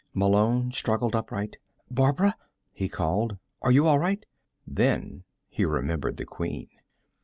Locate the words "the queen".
6.17-6.69